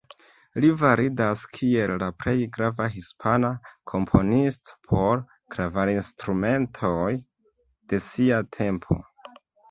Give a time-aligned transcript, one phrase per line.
[0.63, 3.51] Li validas kiel la plej grava Hispana
[3.91, 5.21] komponisto por
[5.57, 7.11] klavarinstrumentoj
[7.93, 8.99] de sia tempo.